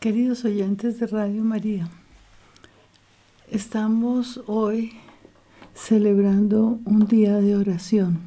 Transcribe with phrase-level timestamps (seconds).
[0.00, 1.86] Queridos oyentes de Radio María,
[3.50, 4.92] estamos hoy
[5.74, 8.18] celebrando un día de oración.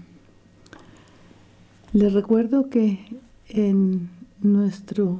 [1.91, 3.03] Les recuerdo que
[3.47, 4.07] en
[4.39, 5.17] nuestro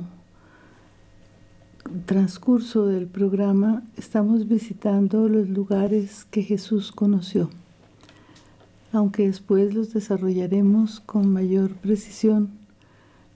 [2.05, 7.49] transcurso del programa estamos visitando los lugares que Jesús conoció,
[8.91, 12.51] aunque después los desarrollaremos con mayor precisión,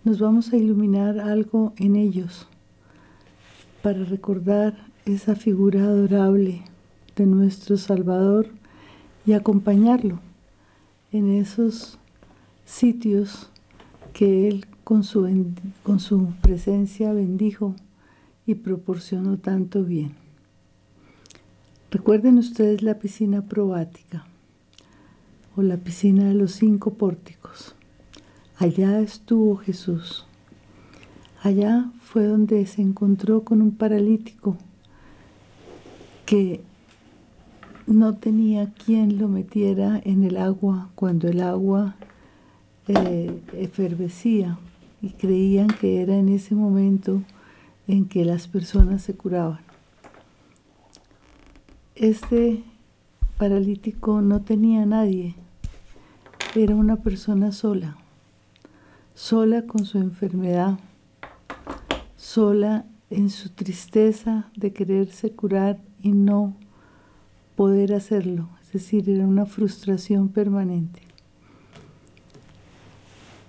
[0.04, 2.48] nos vamos a iluminar algo en ellos
[3.82, 6.62] para recordar esa figura adorable
[7.16, 8.50] de nuestro Salvador
[9.26, 10.20] y acompañarlo
[11.12, 11.98] en esos
[12.66, 13.50] sitios
[14.14, 15.54] que Él con su,
[15.84, 17.76] con su presencia bendijo
[18.46, 20.14] y proporcionó tanto bien.
[21.90, 24.26] Recuerden ustedes la piscina probática
[25.56, 27.76] o la piscina de los cinco pórticos.
[28.58, 30.27] Allá estuvo Jesús.
[31.48, 34.58] Allá fue donde se encontró con un paralítico
[36.26, 36.60] que
[37.86, 41.96] no tenía quien lo metiera en el agua cuando el agua
[42.90, 44.60] eh, efervecía
[45.02, 47.24] y creían que era en ese momento
[47.88, 49.62] en que las personas se curaban.
[51.96, 52.62] Este
[53.38, 55.34] paralítico no tenía nadie,
[56.56, 57.96] era una persona sola,
[59.16, 60.78] sola con su enfermedad,
[62.28, 66.58] sola en su tristeza de quererse curar y no
[67.56, 71.02] poder hacerlo, es decir, era una frustración permanente.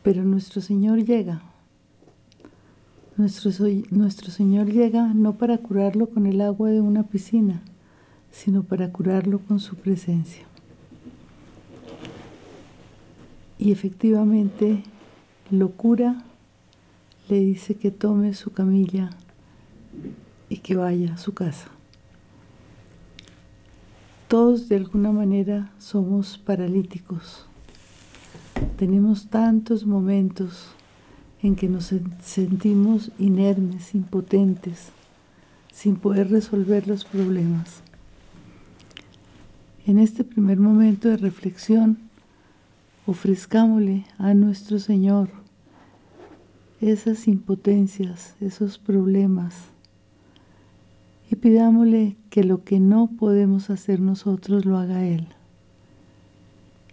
[0.04, 1.42] Pero nuestro Señor llega
[3.18, 3.50] nuestro,
[4.30, 7.62] Señor llega no para curarlo con el agua de una piscina,
[8.30, 10.44] sino para curarlo con su presencia.
[13.58, 14.84] Y efectivamente
[15.50, 16.22] lo cura,
[17.28, 19.10] le dice que tome su camilla
[20.48, 21.69] y que vaya a su casa.
[24.28, 27.47] Todos de alguna manera somos paralíticos.
[28.76, 30.69] Tenemos tantos momentos
[31.42, 31.92] en que nos
[32.22, 34.91] sentimos inermes, impotentes,
[35.72, 37.82] sin poder resolver los problemas.
[39.86, 41.98] En este primer momento de reflexión,
[43.06, 45.38] ofrezcámosle a nuestro Señor
[46.81, 49.55] esas impotencias, esos problemas,
[51.31, 55.28] y pidámosle que lo que no podemos hacer nosotros lo haga Él,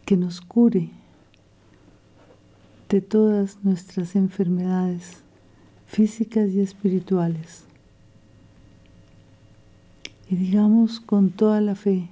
[0.06, 0.90] que nos cure
[2.90, 5.24] de todas nuestras enfermedades
[5.86, 7.64] físicas y espirituales.
[10.30, 12.10] Y digamos con toda la fe,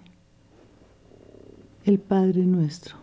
[1.83, 3.02] el Padre nuestro.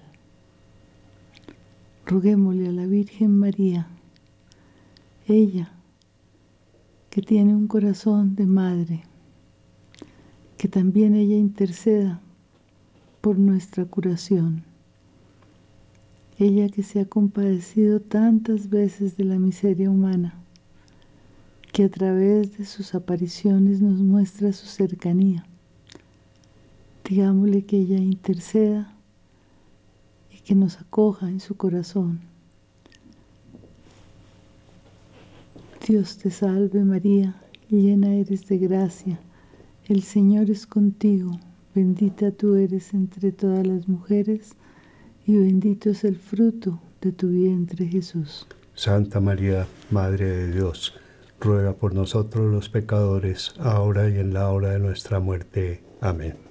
[2.11, 3.87] Roguémosle a la Virgen María,
[5.27, 5.71] ella
[7.09, 9.03] que tiene un corazón de madre,
[10.57, 12.19] que también ella interceda
[13.21, 14.65] por nuestra curación
[16.37, 20.33] ella que se ha compadecido tantas veces de la miseria humana,
[21.71, 25.45] que a través de sus apariciones nos muestra su cercanía.
[27.07, 28.97] Digámosle que ella interceda
[30.45, 32.19] que nos acoja en su corazón.
[35.87, 39.19] Dios te salve María, llena eres de gracia,
[39.87, 41.39] el Señor es contigo,
[41.73, 44.53] bendita tú eres entre todas las mujeres,
[45.25, 48.47] y bendito es el fruto de tu vientre Jesús.
[48.75, 50.93] Santa María, Madre de Dios,
[51.39, 55.81] ruega por nosotros los pecadores, ahora y en la hora de nuestra muerte.
[55.99, 56.50] Amén.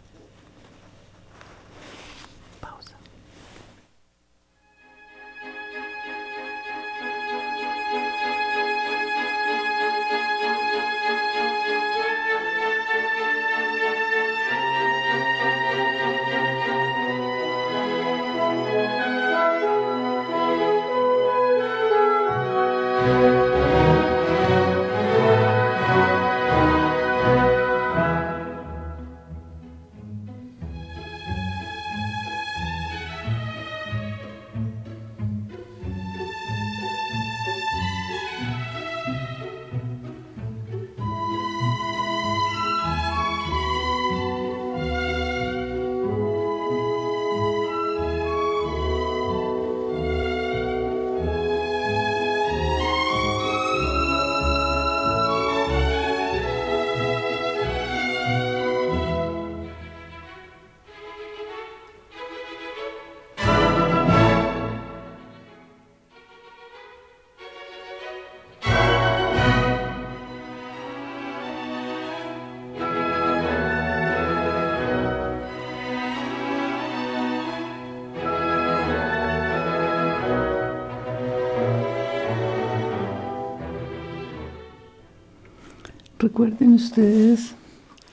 [86.21, 87.55] Recuerden ustedes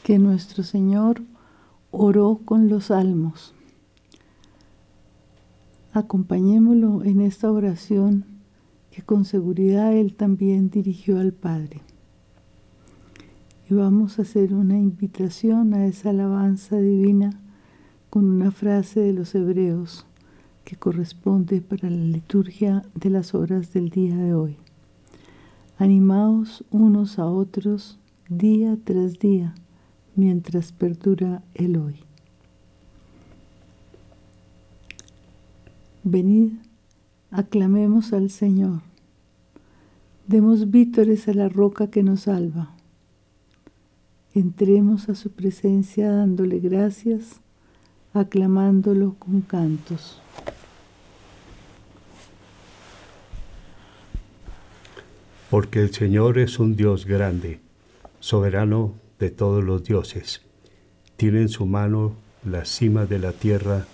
[0.02, 1.20] que nuestro Señor
[1.90, 3.52] oró con los salmos.
[5.93, 8.25] Acompañémoslo en esta oración
[8.90, 11.82] que con seguridad Él también dirigió al Padre.
[13.69, 17.38] Y vamos a hacer una invitación a esa alabanza divina
[18.08, 20.06] con una frase de los hebreos
[20.64, 24.56] que corresponde para la liturgia de las horas del día de hoy.
[25.81, 27.97] Animaos unos a otros
[28.28, 29.54] día tras día
[30.14, 31.96] mientras perdura el hoy.
[36.04, 36.52] Venid,
[37.30, 38.80] aclamemos al Señor,
[40.26, 42.75] demos vítores a la roca que nos salva,
[44.34, 47.40] entremos a su presencia dándole gracias,
[48.14, 50.20] aclamándolo con cantos.
[55.50, 57.60] porque el Señor es un Dios grande,
[58.28, 60.42] soberano de todos los dioses.
[61.16, 62.12] Tiene en su mano
[62.44, 63.86] las cimas de la tierra,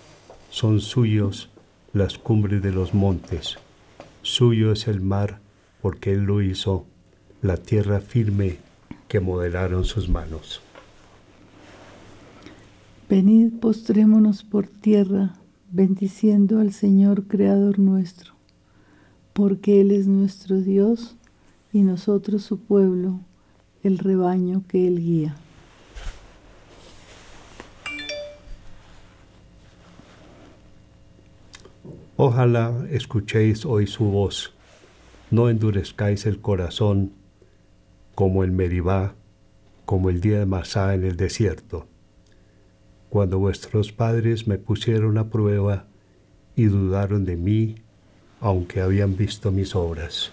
[0.51, 1.51] son suyos
[1.93, 3.59] las cumbres de los montes.
[4.23, 5.39] Suyo es el mar,
[5.81, 6.85] porque Él lo hizo,
[7.43, 8.57] la tierra firme
[9.07, 10.61] que modelaron sus manos.
[13.09, 15.37] Venid, postrémonos por tierra,
[15.71, 18.35] bendiciendo al Señor Creador nuestro,
[19.33, 21.15] porque Él es nuestro Dios
[21.73, 23.21] y nosotros su pueblo,
[23.85, 25.37] el rebaño que Él guía.
[32.17, 34.55] Ojalá escuchéis hoy su voz,
[35.31, 37.13] no endurezcáis el corazón
[38.15, 39.15] como el Meribá,
[39.85, 41.87] como el día de Masá en el desierto,
[43.11, 45.87] cuando vuestros padres me pusieron a prueba
[46.57, 47.75] y dudaron de mí,
[48.41, 50.33] aunque habían visto mis obras.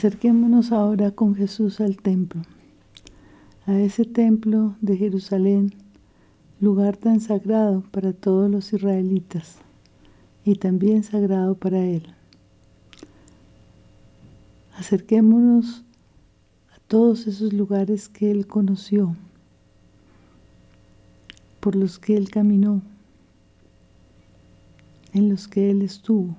[0.00, 2.40] Acerquémonos ahora con Jesús al templo,
[3.66, 5.74] a ese templo de Jerusalén,
[6.58, 9.58] lugar tan sagrado para todos los israelitas
[10.42, 12.06] y también sagrado para Él.
[14.74, 15.84] Acerquémonos
[16.74, 19.14] a todos esos lugares que Él conoció,
[21.60, 22.80] por los que Él caminó,
[25.12, 26.38] en los que Él estuvo.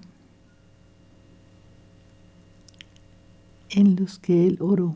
[3.71, 4.95] En los que él oró.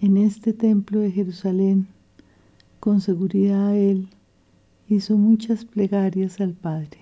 [0.00, 1.88] En este templo de Jerusalén,
[2.78, 4.08] con seguridad él
[4.88, 6.98] hizo muchas plegarias al Padre.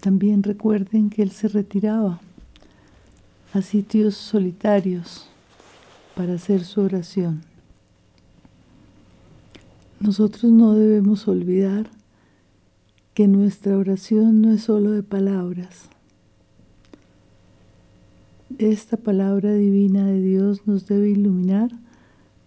[0.00, 2.20] También recuerden que él se retiraba
[3.52, 5.28] a sitios solitarios
[6.14, 7.42] para hacer su oración.
[9.98, 11.88] Nosotros no debemos olvidar
[13.14, 15.88] que nuestra oración no es solo de palabras,
[18.58, 21.70] esta palabra divina de Dios nos debe iluminar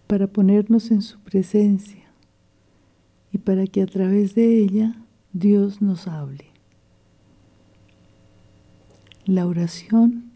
[0.07, 2.05] para ponernos en su presencia
[3.31, 4.95] y para que a través de ella
[5.33, 6.45] Dios nos hable.
[9.25, 10.31] La oración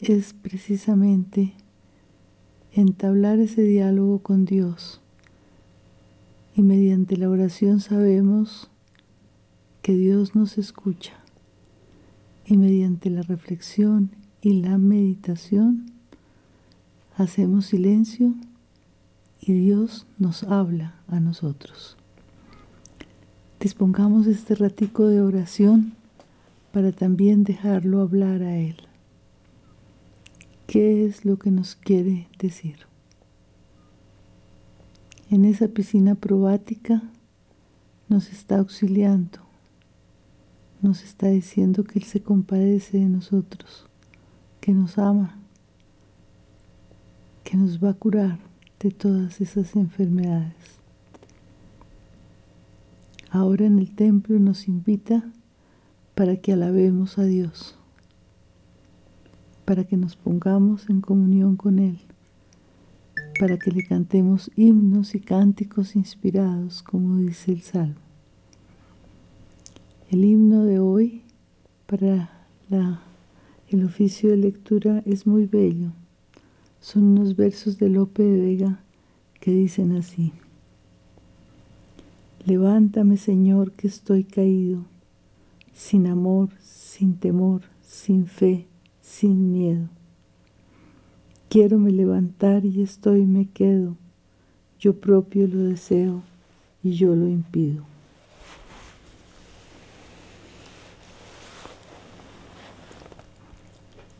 [0.00, 1.52] es precisamente
[2.72, 5.00] entablar ese diálogo con Dios
[6.56, 8.68] y mediante la oración sabemos
[9.82, 11.12] que Dios nos escucha
[12.44, 15.92] y mediante la reflexión y la meditación
[17.16, 18.34] hacemos silencio
[19.40, 21.96] y Dios nos habla a nosotros.
[23.60, 25.94] Dispongamos este ratico de oración
[26.72, 28.76] para también dejarlo hablar a Él.
[30.66, 32.78] ¿Qué es lo que nos quiere decir?
[35.30, 37.02] En esa piscina probática
[38.08, 39.38] nos está auxiliando,
[40.80, 43.88] nos está diciendo que Él se compadece de nosotros,
[44.62, 45.40] que nos ama,
[47.42, 48.38] que nos va a curar
[48.78, 50.54] de todas esas enfermedades.
[53.28, 55.24] Ahora en el templo nos invita
[56.14, 57.76] para que alabemos a Dios,
[59.64, 61.98] para que nos pongamos en comunión con Él,
[63.40, 67.96] para que le cantemos himnos y cánticos inspirados, como dice el Salmo.
[70.08, 71.24] El himno de hoy
[71.86, 72.30] para
[73.72, 75.92] el oficio de lectura es muy bello
[76.82, 78.80] son unos versos de Lope de Vega
[79.40, 80.32] que dicen así.
[82.44, 84.84] Levántame, Señor, que estoy caído,
[85.72, 88.66] sin amor, sin temor, sin fe,
[89.00, 89.88] sin miedo.
[91.48, 93.96] Quiero me levantar y estoy me quedo,
[94.80, 96.24] yo propio lo deseo
[96.82, 97.91] y yo lo impido.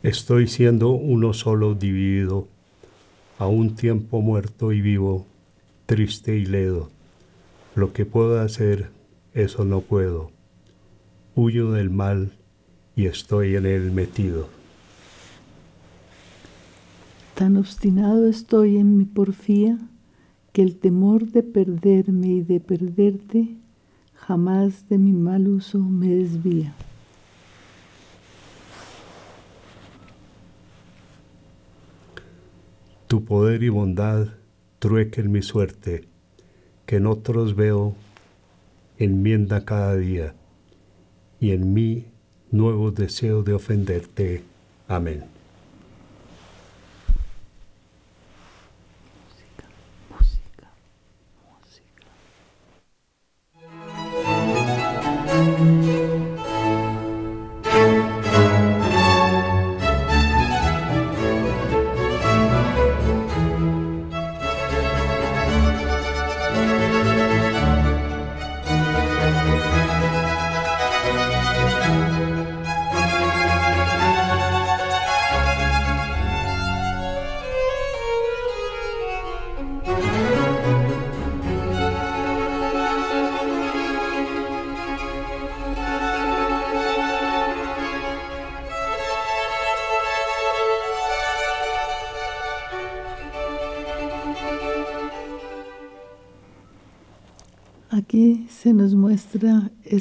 [0.03, 2.49] Estoy siendo uno solo dividido
[3.39, 5.25] a un tiempo muerto y vivo,
[5.85, 6.89] triste y ledo.
[7.73, 8.89] Lo que puedo hacer,
[9.33, 10.29] eso no puedo.
[11.35, 12.33] Huyo del mal
[12.97, 14.49] y estoy en él metido.
[17.35, 19.79] Tan obstinado estoy en mi porfía
[20.51, 23.55] que el temor de perderme y de perderte
[24.15, 26.75] jamás de mi mal uso me desvía.
[33.13, 34.29] Tu poder y bondad
[34.79, 36.05] truequen mi suerte,
[36.87, 37.95] que en otros veo
[38.97, 40.33] enmienda cada día,
[41.39, 42.05] y en mí
[42.49, 44.41] nuevo deseo de ofenderte.
[44.87, 45.32] Amén.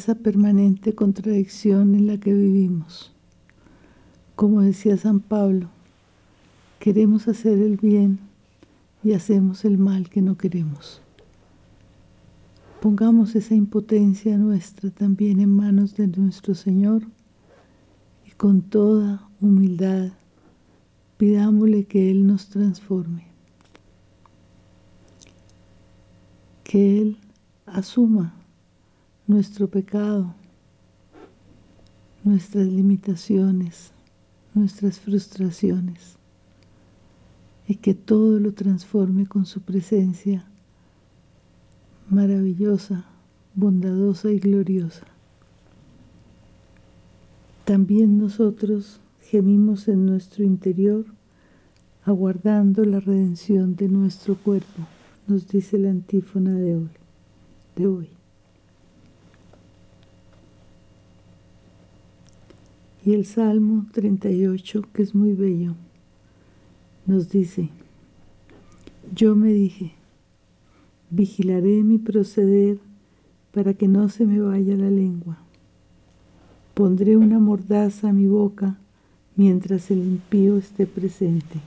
[0.03, 3.13] Esa permanente contradicción en la que vivimos.
[4.35, 5.69] Como decía San Pablo,
[6.81, 8.19] queremos hacer el bien
[9.05, 11.01] y hacemos el mal que no queremos.
[12.81, 17.05] Pongamos esa impotencia nuestra también en manos de nuestro Señor
[18.27, 20.11] y con toda humildad
[21.17, 23.29] pidámosle que Él nos transforme,
[26.65, 27.19] que Él
[27.67, 28.42] asuma
[29.27, 30.35] nuestro pecado,
[32.25, 33.93] nuestras limitaciones,
[34.55, 36.17] nuestras frustraciones
[37.67, 40.45] y que todo lo transforme con su presencia
[42.09, 43.07] maravillosa,
[43.55, 45.07] bondadosa y gloriosa.
[47.65, 51.07] También nosotros gemimos en nuestro interior
[52.05, 54.87] aguardando la redención de nuestro cuerpo,
[55.29, 56.91] nos dice la antífona de hoy
[57.77, 58.22] de hoy.
[63.05, 65.75] Y el Salmo 38, que es muy bello,
[67.05, 67.69] nos dice,
[69.13, 69.93] yo me dije,
[71.11, 72.79] vigilaré mi proceder
[73.53, 75.39] para que no se me vaya la lengua.
[76.75, 78.79] Pondré una mordaza a mi boca
[79.35, 81.59] mientras el impío esté presente.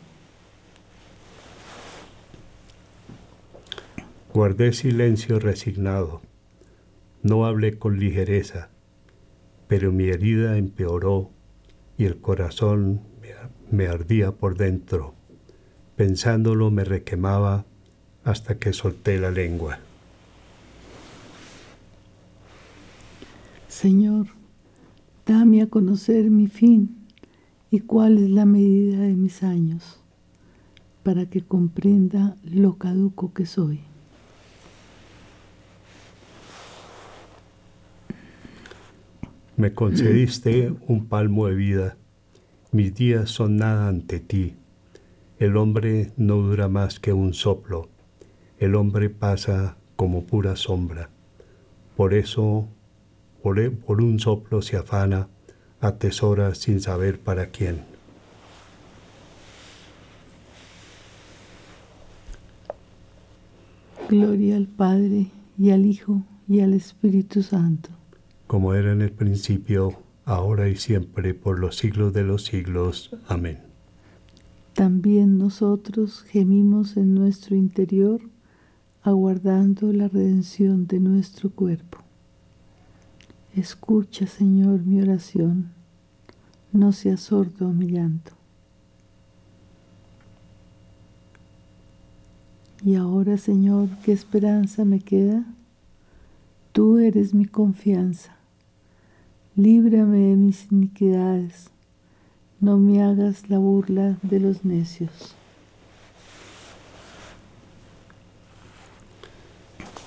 [4.33, 6.21] Guardé silencio resignado,
[7.23, 8.69] no hablé con ligereza,
[9.77, 11.31] pero mi herida empeoró
[11.97, 13.01] y el corazón
[13.71, 15.15] me ardía por dentro.
[15.97, 17.65] Pensándolo me requemaba
[18.23, 19.79] hasta que solté la lengua.
[23.67, 24.27] Señor,
[25.25, 26.95] dame a conocer mi fin
[27.69, 29.99] y cuál es la medida de mis años,
[31.03, 33.81] para que comprenda lo caduco que soy.
[39.57, 41.97] Me concediste un palmo de vida,
[42.73, 44.55] mis días son nada ante ti.
[45.39, 47.87] El hombre no dura más que un soplo,
[48.59, 51.09] el hombre pasa como pura sombra.
[51.95, 52.67] Por eso,
[53.41, 55.29] por, e, por un soplo se afana,
[55.79, 57.79] atesora sin saber para quién.
[64.09, 67.91] Gloria al Padre y al Hijo y al Espíritu Santo
[68.47, 69.93] como era en el principio,
[70.25, 73.15] ahora y siempre, por los siglos de los siglos.
[73.27, 73.59] Amén.
[74.73, 78.21] También nosotros gemimos en nuestro interior,
[79.01, 81.99] aguardando la redención de nuestro cuerpo.
[83.55, 85.71] Escucha, Señor, mi oración,
[86.71, 88.33] no seas sordo a mi llanto.
[92.83, 95.45] Y ahora, Señor, ¿qué esperanza me queda?
[96.73, 98.34] Tú eres mi confianza
[99.55, 101.69] líbrame de mis iniquidades,
[102.59, 105.33] no me hagas la burla de los necios.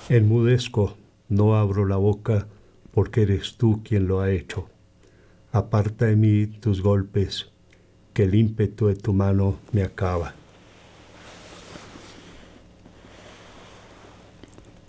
[0.07, 0.95] Enmudezco,
[1.29, 2.47] no abro la boca,
[2.93, 4.67] porque eres tú quien lo ha hecho.
[5.51, 7.49] Aparta de mí tus golpes,
[8.13, 10.33] que el ímpetu de tu mano me acaba.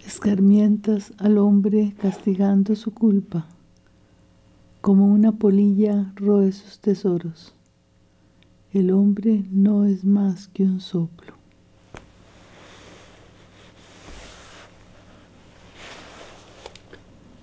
[0.07, 3.47] Escarmientas al hombre castigando su culpa
[4.81, 7.55] como una polilla roe sus tesoros.
[8.73, 11.35] El hombre no es más que un soplo.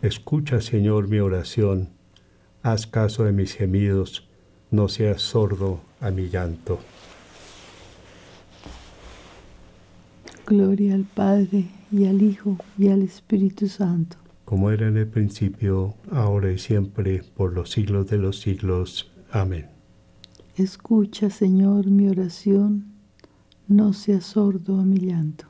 [0.01, 1.89] Escucha, Señor, mi oración,
[2.63, 4.27] haz caso de mis gemidos,
[4.71, 6.79] no seas sordo a mi llanto.
[10.45, 15.95] Gloria al Padre y al Hijo y al Espíritu Santo como era en el principio,
[16.09, 19.11] ahora y siempre, por los siglos de los siglos.
[19.29, 19.67] Amén.
[20.55, 22.93] Escucha, Señor, mi oración,
[23.67, 25.47] no seas sordo a mi llanto.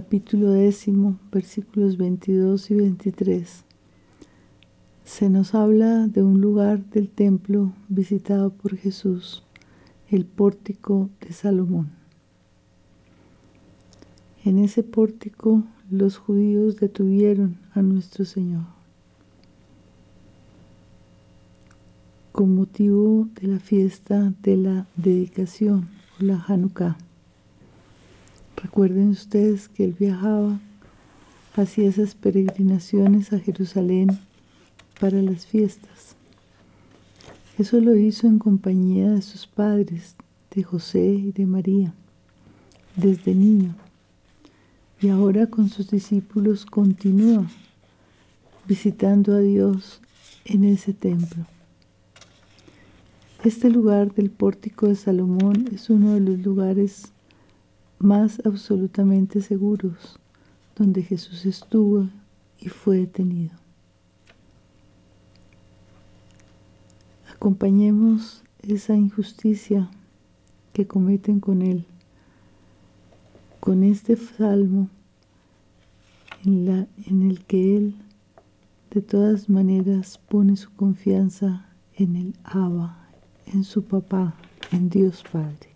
[0.00, 3.64] Capítulo décimo, versículos 22 y 23,
[5.02, 9.42] se nos habla de un lugar del templo visitado por Jesús,
[10.08, 11.90] el pórtico de Salomón.
[14.44, 18.66] En ese pórtico los judíos detuvieron a nuestro Señor.
[22.30, 25.88] con motivo de la fiesta de la dedicación
[26.20, 26.96] la Hanukkah.
[28.62, 30.58] Recuerden ustedes que él viajaba
[31.54, 34.18] hacía esas peregrinaciones a Jerusalén
[34.98, 36.16] para las fiestas.
[37.56, 40.16] Eso lo hizo en compañía de sus padres,
[40.54, 41.94] de José y de María,
[42.96, 43.76] desde niño.
[45.00, 47.46] Y ahora con sus discípulos continúa
[48.66, 50.00] visitando a Dios
[50.44, 51.46] en ese templo.
[53.44, 57.12] Este lugar del pórtico de Salomón es uno de los lugares
[57.98, 60.18] más absolutamente seguros
[60.76, 62.08] donde Jesús estuvo
[62.60, 63.56] y fue detenido.
[67.34, 69.90] Acompañemos esa injusticia
[70.72, 71.84] que cometen con Él,
[73.60, 74.88] con este salmo
[76.44, 77.94] en, la, en el que Él
[78.90, 83.08] de todas maneras pone su confianza en el Abba,
[83.46, 84.34] en su papá,
[84.72, 85.67] en Dios Padre.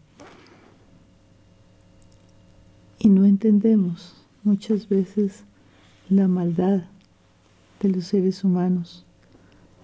[3.05, 5.43] Y no entendemos muchas veces
[6.09, 6.85] la maldad
[7.81, 9.05] de los seres humanos,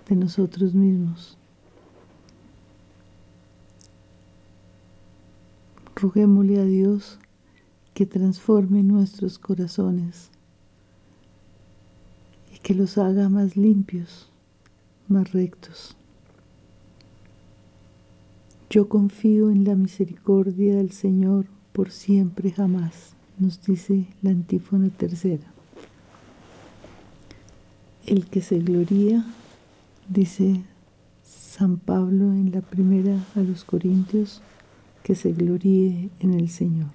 [0.08, 1.36] de nosotros mismos.
[5.96, 7.18] Roguémosle a Dios
[7.92, 10.30] que transforme nuestros corazones
[12.54, 14.28] y que los haga más limpios,
[15.08, 15.96] más rectos.
[18.70, 25.44] Yo confío en la misericordia del Señor por siempre jamás, nos dice la antífona tercera.
[28.04, 29.24] El que se gloría,
[30.08, 30.60] dice
[31.22, 34.42] San Pablo en la primera a los Corintios,
[35.04, 36.90] que se gloríe en el Señor.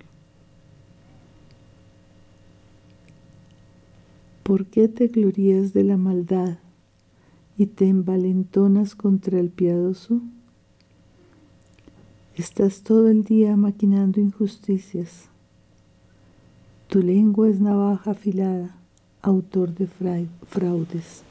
[4.44, 6.58] ¿Por qué te glorías de la maldad
[7.58, 10.20] y te envalentonas contra el piadoso?
[12.36, 15.30] Estás todo el día maquinando injusticias.
[16.88, 18.76] Tu lengua es navaja afilada,
[19.22, 21.22] autor de fraudes.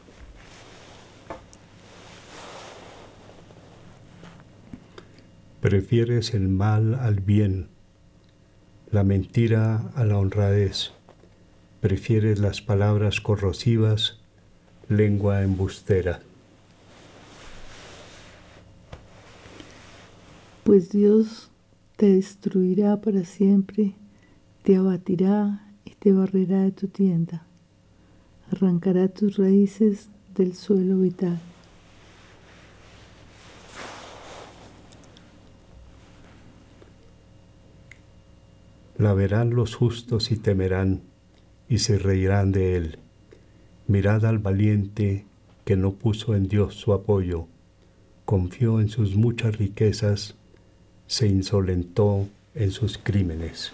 [5.61, 7.67] Prefieres el mal al bien,
[8.93, 10.93] la mentira a la honradez.
[11.81, 14.21] Prefieres las palabras corrosivas,
[14.88, 16.21] lengua embustera.
[20.64, 21.51] Pues Dios
[21.96, 23.94] te destruirá para siempre,
[24.62, 27.44] te abatirá y te barrerá de tu tienda,
[28.51, 31.40] arrancará tus raíces del suelo vital.
[38.98, 41.03] La verán los justos y temerán,
[41.68, 42.98] y se reirán de él.
[43.88, 45.27] Mirad al valiente
[45.64, 47.48] que no puso en Dios su apoyo,
[48.25, 50.37] confió en sus muchas riquezas,
[51.07, 53.73] se insolentó en sus crímenes.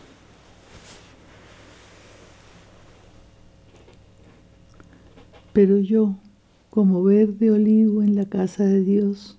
[5.52, 6.14] Pero yo,
[6.70, 9.38] como verde olivo en la casa de Dios,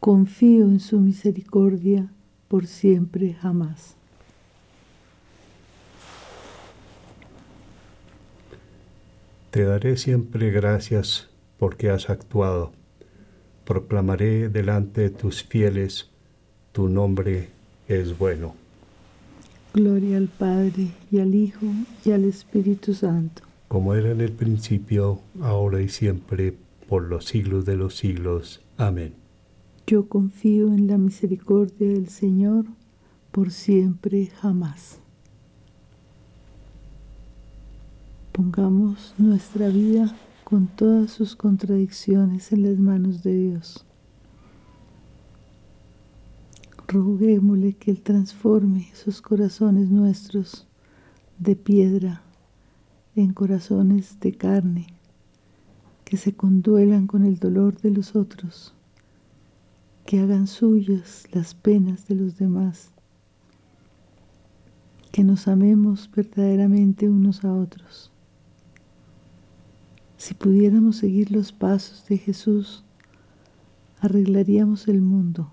[0.00, 2.10] confío en su misericordia
[2.48, 3.94] por siempre jamás.
[9.50, 12.72] Te daré siempre gracias porque has actuado.
[13.64, 16.09] Proclamaré delante de tus fieles,
[16.72, 17.48] tu nombre
[17.88, 18.54] es bueno.
[19.74, 21.66] Gloria al Padre y al Hijo
[22.04, 23.42] y al Espíritu Santo.
[23.68, 26.54] Como era en el principio, ahora y siempre,
[26.88, 28.60] por los siglos de los siglos.
[28.76, 29.14] Amén.
[29.86, 32.64] Yo confío en la misericordia del Señor
[33.30, 34.98] por siempre jamás.
[38.32, 43.84] Pongamos nuestra vida con todas sus contradicciones en las manos de Dios.
[46.92, 50.66] Roguémosle que Él transforme esos corazones nuestros
[51.38, 52.24] de piedra
[53.14, 54.88] en corazones de carne,
[56.04, 58.74] que se conduelan con el dolor de los otros,
[60.04, 62.90] que hagan suyas las penas de los demás,
[65.12, 68.10] que nos amemos verdaderamente unos a otros.
[70.16, 72.82] Si pudiéramos seguir los pasos de Jesús,
[74.00, 75.52] arreglaríamos el mundo.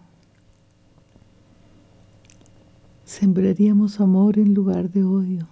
[3.19, 5.47] Sembraríamos amor en lugar de odio.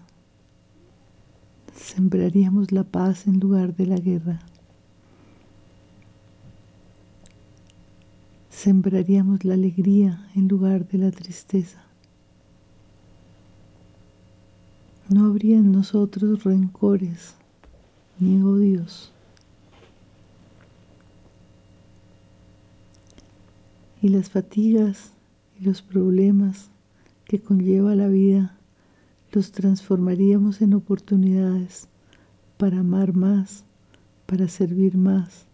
[1.75, 4.39] Sembraríamos la paz en lugar de la guerra.
[8.51, 11.83] Sembraríamos la alegría en lugar de la tristeza.
[15.09, 17.33] No habría en nosotros rencores
[18.19, 19.11] ni odios.
[24.03, 25.13] Y las fatigas
[25.59, 26.69] y los problemas
[27.25, 28.55] que conlleva la vida
[29.31, 31.89] los transformaríamos en oportunidades
[32.57, 33.65] para amar más,
[34.25, 35.45] para servir más,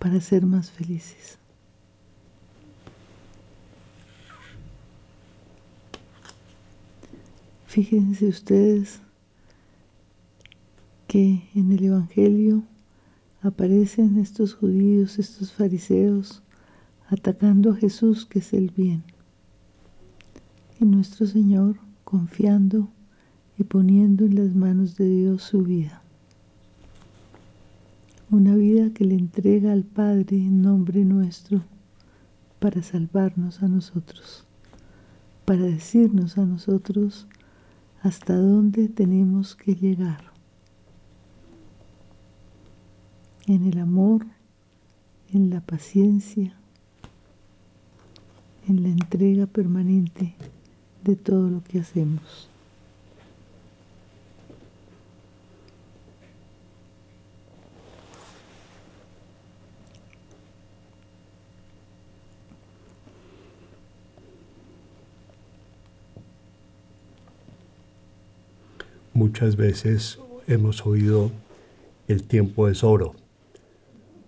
[0.00, 1.38] para ser más felices.
[7.66, 9.00] Fíjense ustedes
[11.06, 12.64] que en el Evangelio
[13.40, 16.42] aparecen estos judíos, estos fariseos,
[17.08, 19.04] atacando a Jesús, que es el bien.
[20.82, 22.88] Y nuestro Señor, confiando
[23.56, 26.02] y poniendo en las manos de Dios su vida.
[28.32, 31.62] Una vida que le entrega al Padre en nombre nuestro
[32.58, 34.44] para salvarnos a nosotros,
[35.44, 37.28] para decirnos a nosotros
[38.02, 40.32] hasta dónde tenemos que llegar.
[43.46, 44.26] En el amor,
[45.32, 46.56] en la paciencia,
[48.66, 50.34] en la entrega permanente
[51.04, 52.48] de todo lo que hacemos.
[69.14, 71.30] Muchas veces hemos oído
[72.08, 73.14] el tiempo es oro.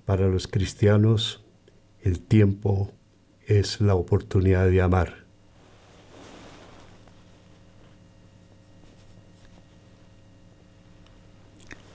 [0.05, 1.43] Para los cristianos
[2.03, 2.91] el tiempo
[3.47, 5.24] es la oportunidad de amar.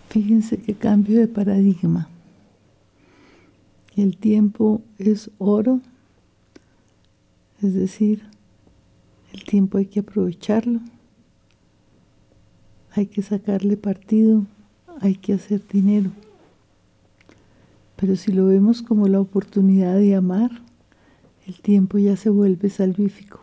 [0.09, 2.09] Fíjense qué cambio de paradigma.
[3.95, 5.81] El tiempo es oro,
[7.61, 8.23] es decir,
[9.33, 10.81] el tiempo hay que aprovecharlo
[12.91, 14.45] hay que sacarle partido,
[14.99, 16.11] hay que hacer dinero.
[17.95, 20.51] Pero si lo vemos como la oportunidad de amar,
[21.45, 23.41] el tiempo ya se vuelve salvífico.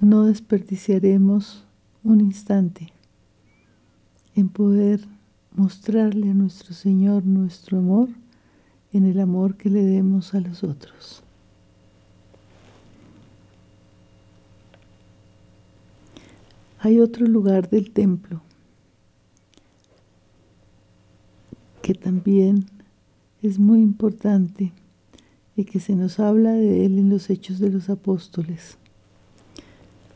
[0.00, 1.64] No desperdiciaremos
[2.02, 2.92] un instante
[4.34, 5.00] en poder
[5.52, 8.08] mostrarle a nuestro Señor nuestro amor
[8.92, 11.22] en el amor que le demos a los otros.
[16.78, 18.40] Hay otro lugar del templo
[21.82, 22.66] que también
[23.42, 24.72] es muy importante
[25.56, 28.78] y que se nos habla de él en los Hechos de los Apóstoles.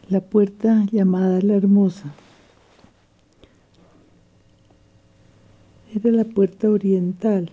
[0.09, 2.15] La puerta llamada la Hermosa.
[6.11, 7.51] La puerta oriental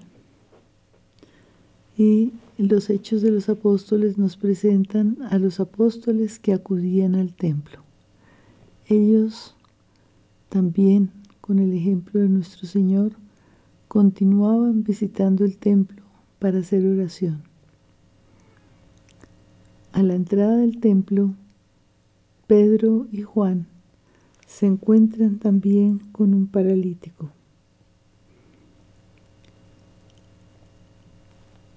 [1.98, 7.80] y los Hechos de los Apóstoles nos presentan a los apóstoles que acudían al templo.
[8.88, 9.56] Ellos
[10.50, 13.14] también, con el ejemplo de nuestro Señor,
[13.88, 16.04] continuaban visitando el templo
[16.38, 17.44] para hacer oración.
[19.94, 21.34] A la entrada del templo,
[22.48, 23.68] Pedro y Juan
[24.46, 27.32] se encuentran también con un paralítico.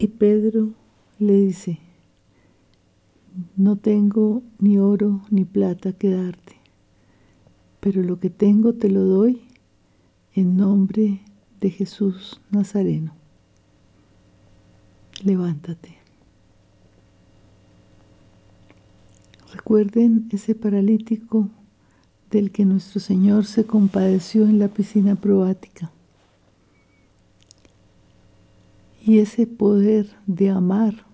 [0.05, 0.75] Y Pedro
[1.19, 1.79] le dice,
[3.57, 6.57] no tengo ni oro ni plata que darte,
[7.81, 9.40] pero lo que tengo te lo doy
[10.35, 11.23] en nombre
[11.59, 13.14] de Jesús Nazareno.
[15.23, 15.97] Levántate.
[19.55, 21.49] Recuerden ese paralítico
[22.31, 25.93] del que nuestro Señor se compadeció en la piscina probática.
[29.07, 31.05] Y ese poder de amar,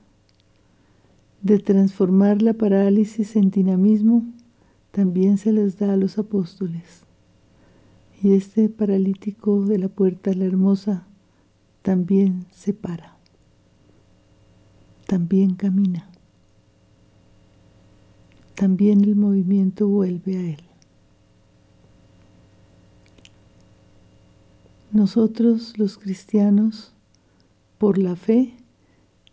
[1.42, 4.24] de transformar la parálisis en dinamismo,
[4.92, 7.02] también se les da a los apóstoles.
[8.22, 11.08] Y este paralítico de la puerta la hermosa
[11.82, 13.16] también se para,
[15.08, 16.08] también camina,
[18.54, 20.62] también el movimiento vuelve a él.
[24.92, 26.92] Nosotros los cristianos,
[27.80, 28.52] por la fe,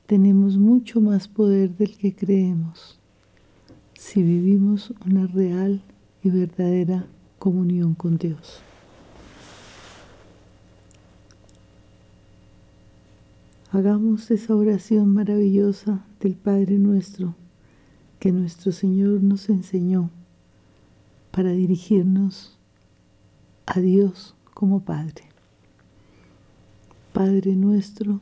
[0.05, 2.97] tenemos mucho más poder del que creemos
[3.93, 5.81] si vivimos una real
[6.23, 7.07] y verdadera
[7.39, 8.61] comunión con Dios.
[13.73, 17.35] Hagamos esa oración maravillosa del Padre nuestro
[18.17, 20.09] que nuestro Señor nos enseñó
[21.31, 22.57] para dirigirnos
[23.65, 25.25] a Dios como Padre.
[27.11, 28.21] Padre nuestro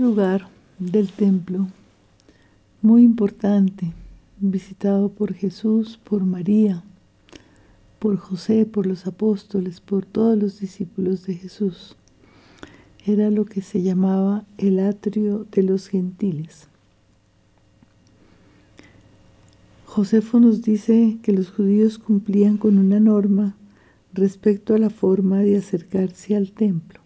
[0.00, 1.66] Lugar del templo
[2.80, 3.92] muy importante,
[4.38, 6.82] visitado por Jesús, por María,
[7.98, 11.96] por José, por los apóstoles, por todos los discípulos de Jesús.
[13.04, 16.66] Era lo que se llamaba el atrio de los gentiles.
[19.84, 23.54] Josefo nos dice que los judíos cumplían con una norma
[24.14, 26.99] respecto a la forma de acercarse al templo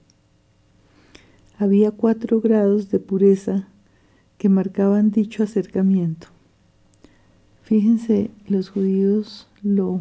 [1.59, 3.69] había cuatro grados de pureza
[4.39, 6.29] que marcaban dicho acercamiento.
[7.63, 10.01] Fíjense los judíos lo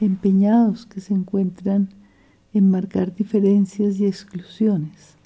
[0.00, 1.90] empeñados que se encuentran
[2.54, 5.16] en marcar diferencias y exclusiones.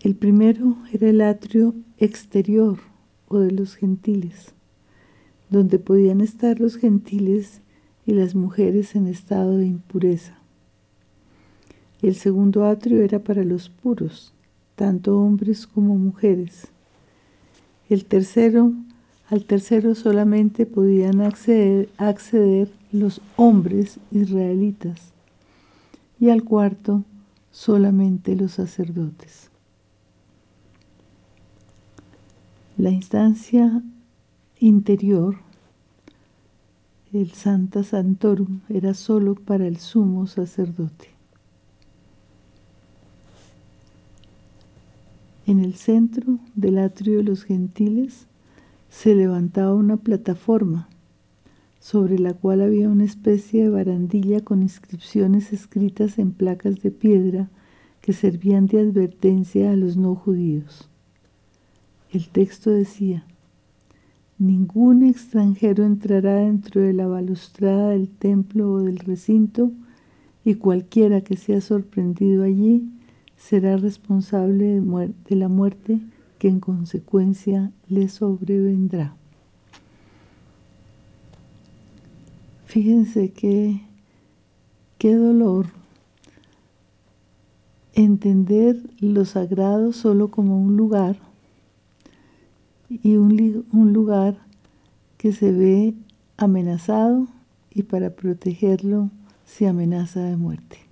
[0.00, 2.78] El primero era el atrio exterior
[3.28, 4.54] o de los gentiles,
[5.50, 7.60] donde podían estar los gentiles
[8.06, 10.38] y las mujeres en estado de impureza.
[12.02, 14.34] El segundo atrio era para los puros,
[14.74, 16.68] tanto hombres como mujeres.
[17.88, 18.72] El tercero,
[19.28, 25.12] al tercero solamente podían acceder, acceder los hombres israelitas
[26.20, 27.04] y al cuarto
[27.50, 29.50] solamente los sacerdotes.
[32.76, 33.82] La instancia
[34.60, 35.36] interior,
[37.14, 41.15] el Santa Santorum, era solo para el sumo sacerdote.
[45.46, 48.26] En el centro del atrio de los gentiles
[48.90, 50.88] se levantaba una plataforma
[51.78, 57.48] sobre la cual había una especie de barandilla con inscripciones escritas en placas de piedra
[58.00, 60.88] que servían de advertencia a los no judíos.
[62.10, 63.24] El texto decía,
[64.38, 69.70] Ningún extranjero entrará dentro de la balustrada del templo o del recinto
[70.44, 72.82] y cualquiera que sea sorprendido allí
[73.36, 76.00] será responsable de, la muerte
[76.38, 79.14] que en consecuencia le sobrevendrá.
[82.66, 83.80] Fíjense que
[84.98, 85.66] qué dolor
[87.94, 91.16] entender lo sagrado solo como un lugar
[92.90, 94.36] y un, un lugar
[95.16, 95.94] que se ve
[96.36, 97.26] amenazado
[97.72, 99.10] y para protegerlo
[99.44, 100.85] se amenaza de muerte.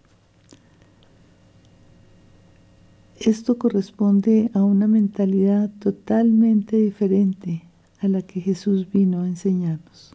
[3.24, 7.62] Esto corresponde a una mentalidad totalmente diferente
[8.00, 10.12] a la que Jesús vino a enseñarnos.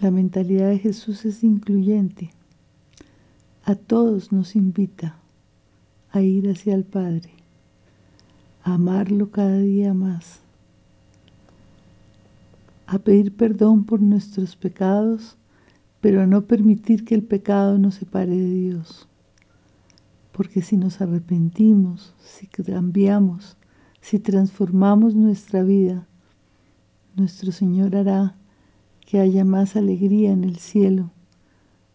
[0.00, 2.30] La mentalidad de Jesús es incluyente.
[3.64, 5.18] A todos nos invita
[6.10, 7.28] a ir hacia el Padre,
[8.62, 10.40] a amarlo cada día más,
[12.86, 15.36] a pedir perdón por nuestros pecados,
[16.00, 19.06] pero a no permitir que el pecado nos separe de Dios
[20.34, 23.56] porque si nos arrepentimos, si cambiamos,
[24.00, 26.08] si transformamos nuestra vida,
[27.14, 28.34] nuestro Señor hará
[29.06, 31.12] que haya más alegría en el cielo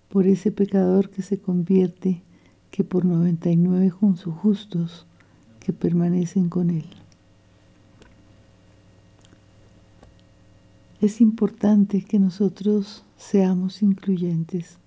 [0.07, 2.23] por ese pecador que se convierte
[2.71, 5.05] que por 99 justos
[5.59, 6.85] que permanecen con Él.
[11.01, 14.77] Es importante que nosotros seamos incluyentes,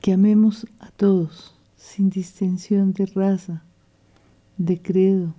[0.00, 3.62] que amemos a todos sin distinción de raza,
[4.58, 5.34] de credo,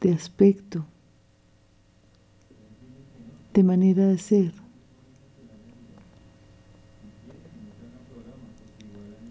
[0.00, 0.84] de aspecto,
[3.54, 4.52] de manera de ser.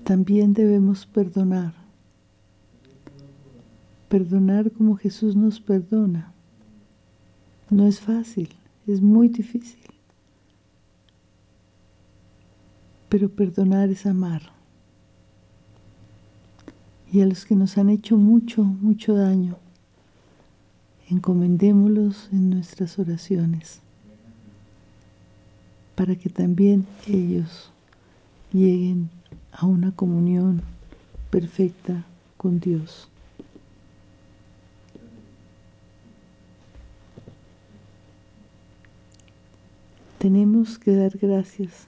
[0.05, 1.73] También debemos perdonar,
[4.07, 6.33] perdonar como Jesús nos perdona.
[7.69, 8.49] No es fácil,
[8.87, 9.83] es muy difícil.
[13.09, 14.58] Pero perdonar es amar.
[17.11, 19.57] Y a los que nos han hecho mucho, mucho daño,
[21.09, 23.81] encomendémoslos en nuestras oraciones
[25.95, 27.71] para que también ellos
[28.53, 29.09] lleguen
[29.51, 30.61] a una comunión
[31.29, 32.05] perfecta
[32.37, 33.09] con Dios.
[40.19, 41.87] Tenemos que dar gracias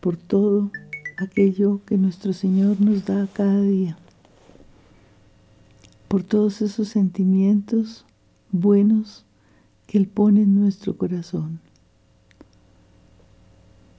[0.00, 0.70] por todo
[1.16, 3.96] aquello que nuestro Señor nos da cada día,
[6.12, 8.04] por todos esos sentimientos
[8.50, 9.24] buenos
[9.86, 11.58] que Él pone en nuestro corazón.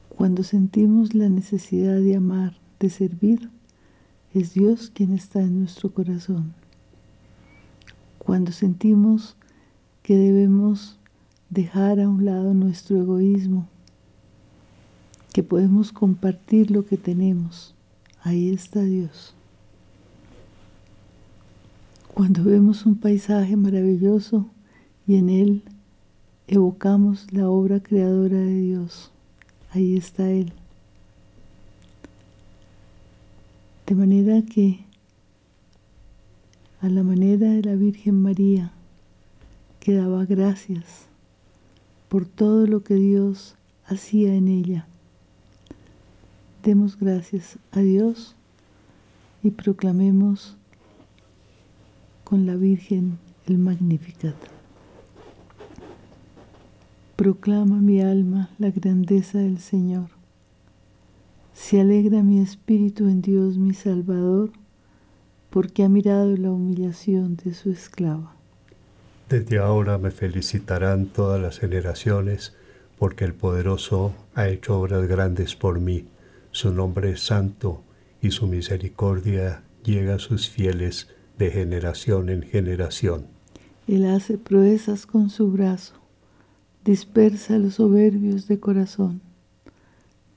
[0.10, 3.50] Cuando sentimos la necesidad de amar, de servir,
[4.32, 6.54] es Dios quien está en nuestro corazón.
[8.20, 9.36] Cuando sentimos
[10.04, 11.00] que debemos
[11.50, 13.68] dejar a un lado nuestro egoísmo,
[15.34, 17.74] que podemos compartir lo que tenemos.
[18.22, 19.34] Ahí está Dios.
[22.14, 24.46] Cuando vemos un paisaje maravilloso
[25.08, 25.64] y en él
[26.46, 29.12] evocamos la obra creadora de Dios,
[29.72, 30.54] ahí está Él.
[33.88, 34.86] De manera que,
[36.82, 38.74] a la manera de la Virgen María,
[39.80, 41.08] que daba gracias
[42.10, 43.56] por todo lo que Dios
[43.88, 44.86] hacía en ella.
[46.62, 48.36] Demos gracias a Dios
[49.42, 50.58] y proclamemos
[52.34, 54.34] con la Virgen el Magnificat.
[57.16, 60.08] Proclama mi alma la grandeza del Señor.
[61.54, 64.50] Se alegra mi espíritu en Dios mi Salvador,
[65.52, 68.34] porque ha mirado la humillación de su esclava.
[69.30, 72.56] Desde ahora me felicitarán todas las generaciones,
[72.98, 76.08] porque el poderoso ha hecho obras grandes por mí.
[76.50, 77.84] Su nombre es santo
[78.24, 81.10] y su misericordia llega a sus fieles
[81.44, 83.28] de generación en generación.
[83.88, 85.94] Él hace proezas con su brazo,
[86.86, 89.22] dispersa a los soberbios de corazón,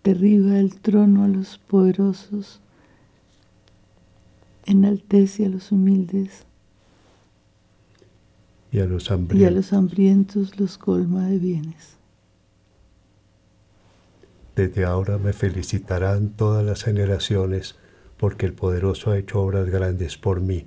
[0.02, 2.60] derriba el trono a los poderosos,
[4.64, 6.44] enaltece a los humildes
[8.72, 9.10] y a los
[9.72, 11.96] hambrientos, los, colma de bienes.
[14.56, 17.76] Desde ahora me felicitarán todas las generaciones,
[18.16, 20.66] porque el poderoso ha hecho obras grandes por mí.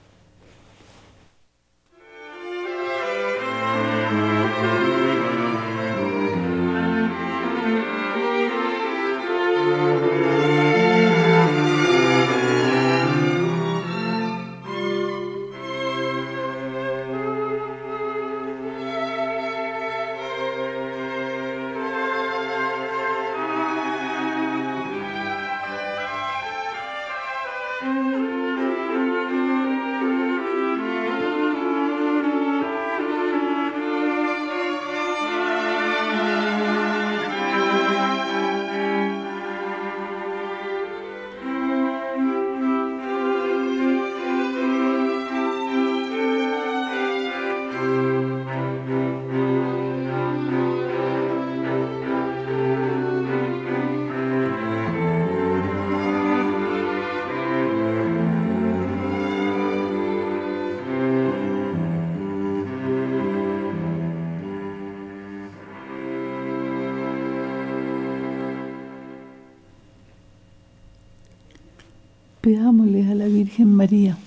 [72.51, 74.17] Pidámosle a la Virgen María,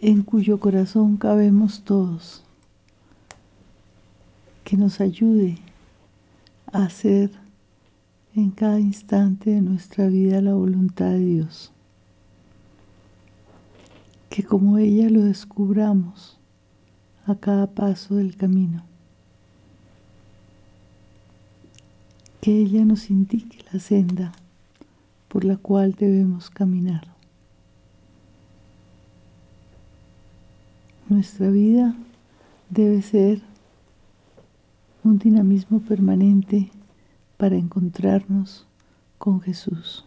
[0.00, 2.42] en cuyo corazón cabemos todos,
[4.64, 5.58] que nos ayude
[6.72, 7.30] a hacer
[8.34, 11.72] en cada instante de nuestra vida la voluntad de Dios.
[14.30, 16.38] Que como ella lo descubramos
[17.26, 18.82] a cada paso del camino.
[22.40, 24.32] Que ella nos indique la senda
[25.34, 27.08] por la cual debemos caminar.
[31.08, 31.96] Nuestra vida
[32.70, 33.42] debe ser
[35.02, 36.70] un dinamismo permanente
[37.36, 38.64] para encontrarnos
[39.18, 40.04] con Jesús.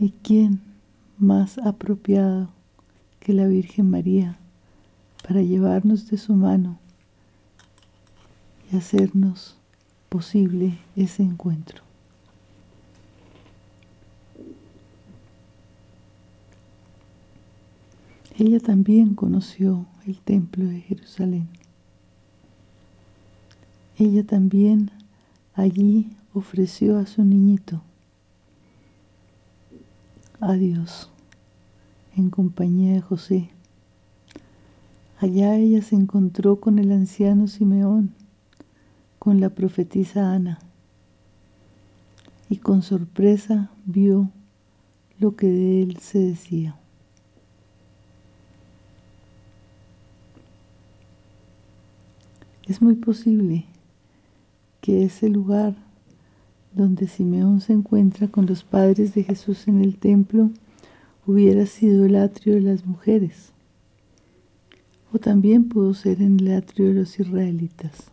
[0.00, 0.62] ¿Y quién
[1.18, 2.48] más apropiado
[3.20, 4.38] que la Virgen María
[5.28, 6.78] para llevarnos de su mano
[8.72, 9.58] y hacernos
[10.08, 11.82] posible ese encuentro.
[18.38, 21.48] Ella también conoció el templo de Jerusalén.
[23.96, 24.90] Ella también
[25.54, 27.82] allí ofreció a su niñito
[30.38, 31.10] a Dios
[32.14, 33.50] en compañía de José.
[35.18, 38.12] Allá ella se encontró con el anciano Simeón
[39.26, 40.60] con la profetisa Ana
[42.48, 44.30] y con sorpresa vio
[45.18, 46.76] lo que de él se decía.
[52.68, 53.64] Es muy posible
[54.80, 55.74] que ese lugar
[56.72, 60.50] donde Simeón se encuentra con los padres de Jesús en el templo
[61.26, 63.50] hubiera sido el atrio de las mujeres,
[65.12, 68.12] o también pudo ser en el atrio de los israelitas.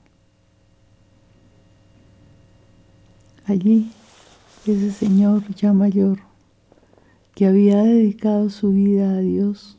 [3.45, 3.91] Allí,
[4.65, 6.19] ese Señor ya mayor,
[7.35, 9.77] que había dedicado su vida a Dios,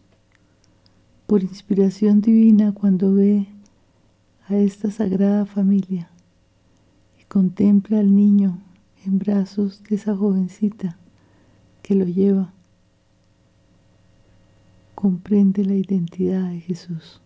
[1.27, 3.47] por inspiración divina cuando ve
[4.49, 6.11] a esta sagrada familia
[7.19, 8.59] y contempla al niño
[9.07, 10.99] en brazos de esa jovencita
[11.83, 12.53] que lo lleva,
[14.95, 17.23] comprende la identidad de Jesús.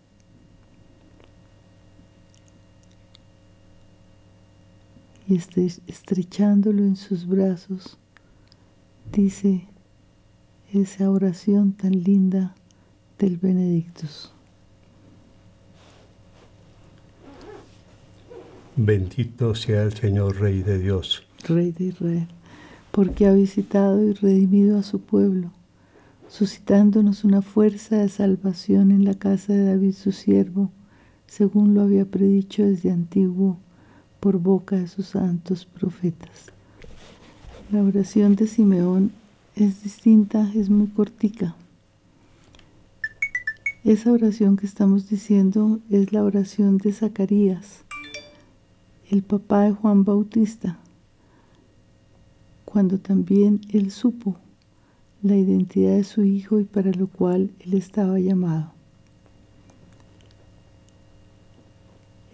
[5.29, 7.99] Y estrechándolo en sus brazos,
[9.13, 9.67] dice
[10.73, 12.55] esa oración tan linda
[13.19, 14.33] del Benedictus.
[18.75, 21.25] Bendito sea el Señor Rey de Dios.
[21.47, 22.29] Rey de Israel,
[22.91, 25.53] porque ha visitado y redimido a su pueblo,
[26.29, 30.71] suscitándonos una fuerza de salvación en la casa de David su siervo,
[31.27, 33.59] según lo había predicho desde antiguo
[34.21, 36.53] por boca de sus santos profetas.
[37.71, 39.13] La oración de Simeón
[39.55, 41.55] es distinta, es muy cortica.
[43.85, 47.85] Esa oración que estamos diciendo es la oración de Zacarías,
[49.11, 50.79] el papá de Juan Bautista,
[52.65, 54.37] cuando también él supo
[55.23, 58.78] la identidad de su hijo y para lo cual él estaba llamado.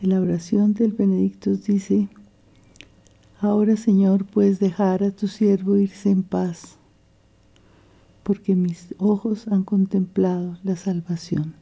[0.06, 2.08] La oración del Benedictus dice,
[3.40, 6.76] Ahora Señor puedes dejar a tu siervo irse en paz,
[8.22, 11.54] porque mis ojos han contemplado la salvación.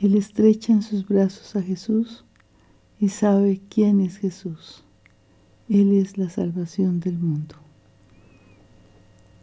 [0.00, 2.24] Él estrecha en sus brazos a Jesús
[3.00, 4.82] y sabe quién es Jesús.
[5.68, 7.56] Él es la salvación del mundo.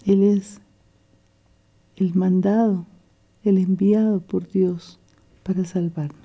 [0.06, 0.60] Él es
[1.96, 2.86] el mandado,
[3.44, 5.00] el enviado por Dios
[5.44, 6.23] para salvarnos.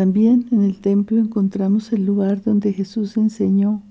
[0.00, 3.82] También en el templo encontramos el lugar donde Jesús enseñó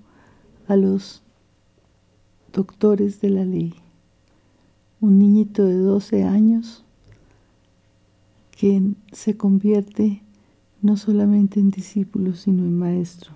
[0.67, 1.21] a los
[2.51, 3.75] doctores de la ley.
[5.01, 6.83] Un niñito de 12 años
[8.49, 8.81] que
[9.11, 10.23] se convierte
[10.81, 13.33] no solamente en discípulo, sino en maestro.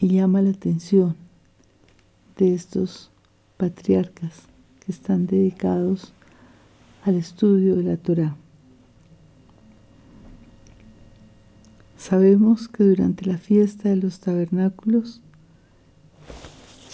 [0.00, 1.14] Y llama la atención
[2.38, 3.10] de estos
[3.58, 4.44] patriarcas
[4.80, 6.14] que están dedicados
[7.04, 8.34] al estudio de la Torah.
[11.98, 15.20] Sabemos que durante la fiesta de los tabernáculos,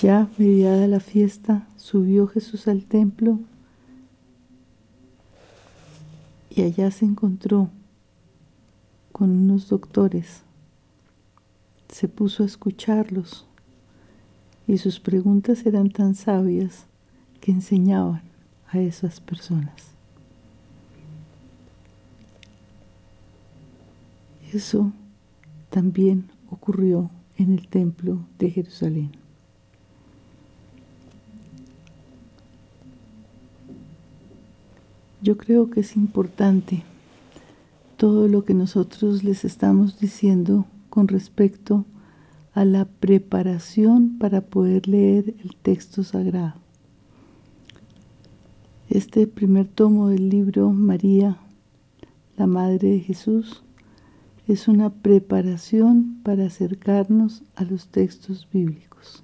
[0.00, 3.38] ya mediada la fiesta, subió Jesús al templo
[6.48, 7.68] y allá se encontró
[9.12, 10.42] con unos doctores.
[11.90, 13.46] Se puso a escucharlos
[14.66, 16.86] y sus preguntas eran tan sabias
[17.42, 18.22] que enseñaban
[18.68, 19.93] a esas personas.
[24.54, 24.92] Eso
[25.68, 29.10] también ocurrió en el templo de Jerusalén.
[35.20, 36.84] Yo creo que es importante
[37.96, 41.84] todo lo que nosotros les estamos diciendo con respecto
[42.52, 46.60] a la preparación para poder leer el texto sagrado.
[48.88, 51.38] Este primer tomo del libro María,
[52.36, 53.63] la Madre de Jesús,
[54.46, 59.22] es una preparación para acercarnos a los textos bíblicos.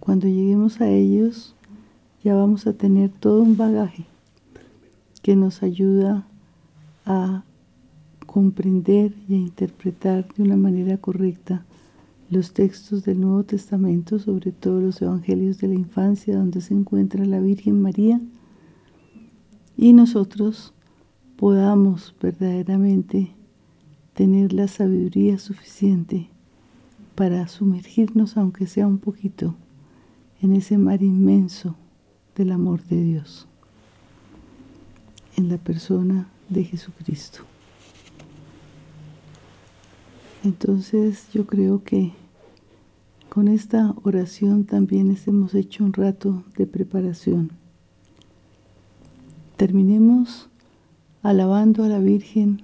[0.00, 1.54] Cuando lleguemos a ellos,
[2.24, 4.06] ya vamos a tener todo un bagaje
[5.22, 6.26] que nos ayuda
[7.06, 7.44] a
[8.26, 11.64] comprender y a interpretar de una manera correcta
[12.30, 17.24] los textos del Nuevo Testamento, sobre todo los evangelios de la infancia, donde se encuentra
[17.24, 18.20] la Virgen María,
[19.76, 20.72] y nosotros
[21.36, 23.34] podamos verdaderamente
[24.14, 26.28] tener la sabiduría suficiente
[27.14, 29.54] para sumergirnos, aunque sea un poquito,
[30.40, 31.76] en ese mar inmenso
[32.34, 33.46] del amor de Dios,
[35.36, 37.40] en la persona de Jesucristo.
[40.44, 42.12] Entonces yo creo que
[43.28, 47.52] con esta oración también hemos hecho un rato de preparación.
[49.56, 50.48] Terminemos
[51.22, 52.62] alabando a la Virgen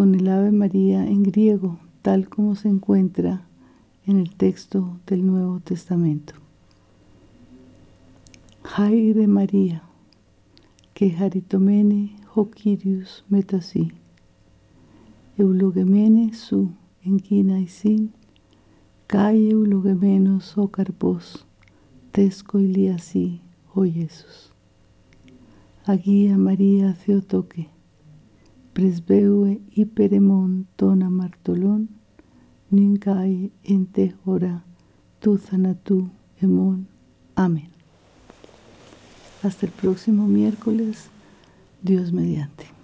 [0.00, 3.46] con el Ave María en griego, tal como se encuentra
[4.06, 6.32] en el texto del Nuevo Testamento.
[8.62, 9.82] Jaire María,
[10.94, 13.92] que haritomene hokirius metasi,
[15.36, 16.70] eulogemene su
[17.04, 18.14] y sin
[19.06, 21.44] Calle ulogemenos o carpos,
[22.10, 23.42] tesco iliasi,
[23.74, 24.50] oh Jesús.
[25.84, 27.68] Aguía María Theotoque,
[28.72, 31.88] presbeue hiperemon tona martolón,
[32.70, 34.64] nincae ente ora,
[35.20, 36.10] tu zanatú
[36.40, 36.86] emon.
[37.34, 37.70] Amén.
[39.42, 41.08] Hasta el próximo miércoles,
[41.82, 42.79] Dios mediante.